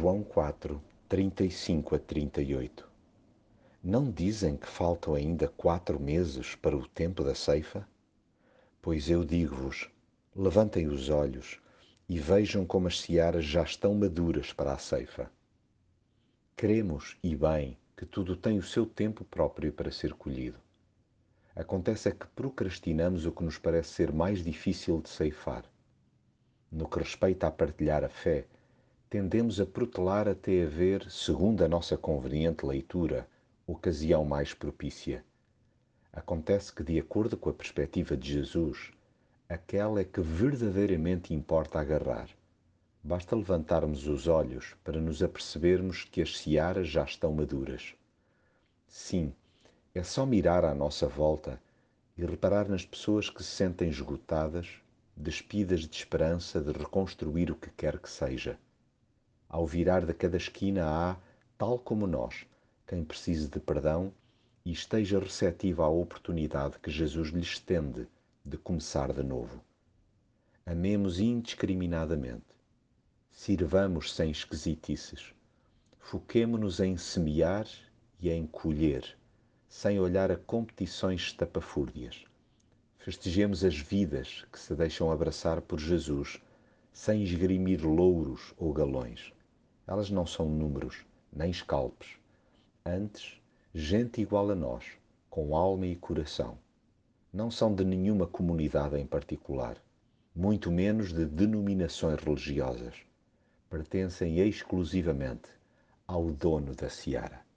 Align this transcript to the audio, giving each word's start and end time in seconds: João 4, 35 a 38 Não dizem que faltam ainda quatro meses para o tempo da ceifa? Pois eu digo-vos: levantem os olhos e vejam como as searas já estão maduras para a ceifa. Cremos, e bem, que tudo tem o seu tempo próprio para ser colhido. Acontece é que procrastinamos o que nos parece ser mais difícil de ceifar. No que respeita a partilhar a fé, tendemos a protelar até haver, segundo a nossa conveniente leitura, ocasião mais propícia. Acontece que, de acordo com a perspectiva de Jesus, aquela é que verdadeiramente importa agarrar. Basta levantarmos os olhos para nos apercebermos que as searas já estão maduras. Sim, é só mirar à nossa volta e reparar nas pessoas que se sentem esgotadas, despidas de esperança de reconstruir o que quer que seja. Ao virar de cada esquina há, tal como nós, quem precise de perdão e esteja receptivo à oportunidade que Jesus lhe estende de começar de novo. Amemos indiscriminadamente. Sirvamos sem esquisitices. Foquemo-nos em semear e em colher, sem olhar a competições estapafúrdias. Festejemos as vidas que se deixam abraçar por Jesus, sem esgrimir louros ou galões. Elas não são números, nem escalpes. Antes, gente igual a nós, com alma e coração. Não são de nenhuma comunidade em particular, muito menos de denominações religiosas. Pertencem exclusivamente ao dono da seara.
João 0.00 0.22
4, 0.22 0.80
35 1.08 1.96
a 1.96 1.98
38 1.98 2.88
Não 3.82 4.08
dizem 4.08 4.56
que 4.56 4.68
faltam 4.68 5.12
ainda 5.12 5.48
quatro 5.48 5.98
meses 5.98 6.54
para 6.54 6.76
o 6.76 6.86
tempo 6.86 7.24
da 7.24 7.34
ceifa? 7.34 7.84
Pois 8.80 9.10
eu 9.10 9.24
digo-vos: 9.24 9.90
levantem 10.36 10.86
os 10.86 11.08
olhos 11.08 11.60
e 12.08 12.16
vejam 12.16 12.64
como 12.64 12.86
as 12.86 13.00
searas 13.00 13.44
já 13.44 13.64
estão 13.64 13.92
maduras 13.92 14.52
para 14.52 14.72
a 14.72 14.78
ceifa. 14.78 15.28
Cremos, 16.54 17.18
e 17.20 17.34
bem, 17.34 17.76
que 17.96 18.06
tudo 18.06 18.36
tem 18.36 18.56
o 18.56 18.62
seu 18.62 18.86
tempo 18.86 19.24
próprio 19.24 19.72
para 19.72 19.90
ser 19.90 20.14
colhido. 20.14 20.60
Acontece 21.56 22.08
é 22.08 22.12
que 22.12 22.28
procrastinamos 22.36 23.26
o 23.26 23.32
que 23.32 23.42
nos 23.42 23.58
parece 23.58 23.94
ser 23.94 24.12
mais 24.12 24.44
difícil 24.44 25.00
de 25.00 25.08
ceifar. 25.08 25.64
No 26.70 26.88
que 26.88 27.00
respeita 27.00 27.48
a 27.48 27.50
partilhar 27.50 28.04
a 28.04 28.08
fé, 28.08 28.46
tendemos 29.10 29.58
a 29.58 29.64
protelar 29.64 30.28
até 30.28 30.64
haver, 30.64 31.10
segundo 31.10 31.64
a 31.64 31.68
nossa 31.68 31.96
conveniente 31.96 32.66
leitura, 32.66 33.26
ocasião 33.66 34.22
mais 34.22 34.52
propícia. 34.52 35.24
Acontece 36.12 36.74
que, 36.74 36.82
de 36.82 36.98
acordo 36.98 37.34
com 37.34 37.48
a 37.48 37.54
perspectiva 37.54 38.14
de 38.14 38.30
Jesus, 38.34 38.92
aquela 39.48 40.00
é 40.00 40.04
que 40.04 40.20
verdadeiramente 40.20 41.32
importa 41.32 41.80
agarrar. 41.80 42.28
Basta 43.02 43.34
levantarmos 43.34 44.06
os 44.06 44.26
olhos 44.26 44.74
para 44.84 45.00
nos 45.00 45.22
apercebermos 45.22 46.04
que 46.04 46.20
as 46.20 46.36
searas 46.36 46.86
já 46.86 47.04
estão 47.04 47.32
maduras. 47.32 47.94
Sim, 48.86 49.32
é 49.94 50.02
só 50.02 50.26
mirar 50.26 50.66
à 50.66 50.74
nossa 50.74 51.08
volta 51.08 51.58
e 52.14 52.26
reparar 52.26 52.68
nas 52.68 52.84
pessoas 52.84 53.30
que 53.30 53.42
se 53.42 53.50
sentem 53.50 53.88
esgotadas, 53.88 54.68
despidas 55.16 55.80
de 55.80 55.96
esperança 55.96 56.60
de 56.60 56.72
reconstruir 56.72 57.50
o 57.50 57.56
que 57.56 57.70
quer 57.70 57.98
que 57.98 58.10
seja. 58.10 58.58
Ao 59.48 59.66
virar 59.66 60.04
de 60.04 60.12
cada 60.12 60.36
esquina 60.36 60.84
há, 60.86 61.16
tal 61.56 61.78
como 61.78 62.06
nós, 62.06 62.44
quem 62.86 63.02
precise 63.02 63.48
de 63.48 63.58
perdão 63.58 64.12
e 64.62 64.72
esteja 64.72 65.18
receptivo 65.18 65.82
à 65.82 65.88
oportunidade 65.88 66.78
que 66.78 66.90
Jesus 66.90 67.30
lhe 67.30 67.40
estende 67.40 68.06
de 68.44 68.58
começar 68.58 69.10
de 69.10 69.22
novo. 69.22 69.64
Amemos 70.66 71.18
indiscriminadamente. 71.18 72.44
Sirvamos 73.30 74.12
sem 74.12 74.30
esquisitices. 74.30 75.32
Foquemo-nos 75.98 76.78
em 76.80 76.98
semear 76.98 77.66
e 78.20 78.28
em 78.28 78.46
colher, 78.46 79.16
sem 79.66 79.98
olhar 79.98 80.30
a 80.30 80.36
competições 80.36 81.22
estapafúrdias. 81.22 82.24
Festejemos 82.98 83.64
as 83.64 83.78
vidas 83.78 84.44
que 84.52 84.60
se 84.60 84.74
deixam 84.74 85.10
abraçar 85.10 85.62
por 85.62 85.78
Jesus, 85.78 86.38
sem 86.92 87.22
esgrimir 87.22 87.82
louros 87.82 88.52
ou 88.58 88.72
galões. 88.74 89.32
Elas 89.88 90.10
não 90.10 90.26
são 90.26 90.46
números, 90.46 91.06
nem 91.32 91.50
escalpes. 91.50 92.18
Antes, 92.84 93.40
gente 93.74 94.20
igual 94.20 94.50
a 94.50 94.54
nós, 94.54 94.84
com 95.30 95.56
alma 95.56 95.86
e 95.86 95.96
coração. 95.96 96.58
Não 97.32 97.50
são 97.50 97.74
de 97.74 97.86
nenhuma 97.86 98.26
comunidade 98.26 98.98
em 98.98 99.06
particular, 99.06 99.78
muito 100.36 100.70
menos 100.70 101.10
de 101.10 101.24
denominações 101.24 102.22
religiosas. 102.22 102.96
Pertencem 103.70 104.38
exclusivamente 104.46 105.48
ao 106.06 106.30
dono 106.32 106.74
da 106.74 106.90
seara. 106.90 107.47